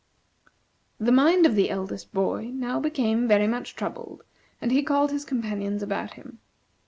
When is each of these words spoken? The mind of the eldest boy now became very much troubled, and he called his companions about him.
The 0.99 1.11
mind 1.11 1.45
of 1.45 1.53
the 1.53 1.69
eldest 1.69 2.11
boy 2.11 2.45
now 2.55 2.79
became 2.79 3.27
very 3.27 3.45
much 3.45 3.75
troubled, 3.75 4.23
and 4.59 4.71
he 4.71 4.81
called 4.81 5.11
his 5.11 5.23
companions 5.25 5.83
about 5.83 6.13
him. 6.15 6.39